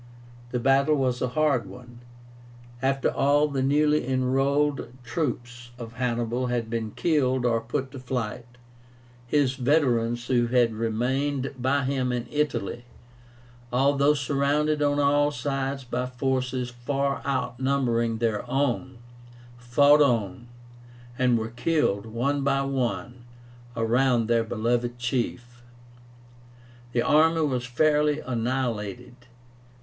The 0.49 0.57
battle 0.59 0.95
was 0.95 1.21
a 1.21 1.27
hard 1.27 1.67
one. 1.67 1.99
After 2.81 3.11
all 3.11 3.47
the 3.47 3.61
newly 3.61 4.07
enrolled 4.07 4.87
troops 5.03 5.69
of 5.77 5.93
Hannibal 5.97 6.47
had 6.47 6.71
been 6.71 6.89
killed 6.95 7.45
or 7.45 7.61
put 7.61 7.91
to 7.91 7.99
flight, 7.99 8.47
his 9.27 9.53
veterans, 9.53 10.25
who 10.25 10.47
had 10.47 10.73
remained 10.73 11.53
by 11.55 11.83
him 11.83 12.11
in 12.11 12.25
Italy, 12.31 12.83
although 13.71 14.15
surrounded 14.15 14.81
on 14.81 14.97
all 14.99 15.29
sides 15.29 15.83
by 15.83 16.07
forces 16.07 16.71
far 16.71 17.21
outnumbering 17.23 18.17
their 18.17 18.43
own, 18.49 18.97
fought 19.59 20.01
on, 20.01 20.47
and 21.15 21.37
were 21.37 21.49
killed 21.51 22.07
one 22.07 22.41
by 22.43 22.63
one 22.63 23.21
around 23.77 24.25
their 24.27 24.43
beloved 24.43 24.97
chief. 24.97 25.61
The 26.93 27.03
army 27.03 27.41
was 27.41 27.67
fairly 27.67 28.19
annihilated. 28.21 29.13